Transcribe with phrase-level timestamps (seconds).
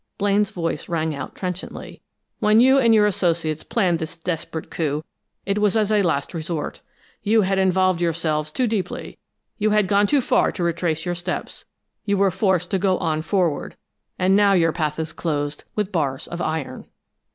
[0.17, 2.01] Blaine's voice rang out trenchantly.
[2.39, 5.03] "When you and your associates planned this desperate coup,
[5.45, 6.81] it was as a last resort.
[7.21, 9.19] You had involved yourselves too deeply;
[9.59, 11.65] you had gone too far to retrace your steps.
[12.03, 13.75] You were forced to go on forward
[14.17, 16.87] and now your path is closed with bars of iron!"